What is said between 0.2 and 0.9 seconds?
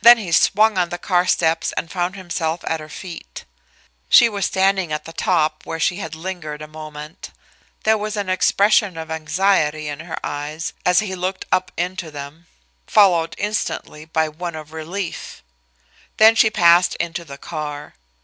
swung on